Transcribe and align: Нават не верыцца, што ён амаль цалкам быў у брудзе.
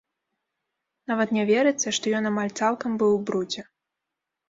Нават 1.11 1.35
не 1.37 1.45
верыцца, 1.51 1.87
што 1.99 2.17
ён 2.23 2.33
амаль 2.33 2.53
цалкам 2.59 2.91
быў 3.05 3.11
у 3.21 3.25
брудзе. 3.29 3.61